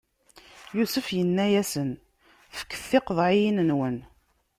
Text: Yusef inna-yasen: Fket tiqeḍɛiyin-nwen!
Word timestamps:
Yusef 0.77 1.07
inna-yasen: 1.21 1.91
Fket 2.57 2.81
tiqeḍɛiyin-nwen! 2.89 3.97